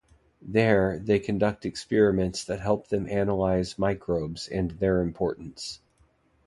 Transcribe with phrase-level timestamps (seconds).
[0.41, 5.79] There, they conduct experiments that help them analyze microbes and their importance.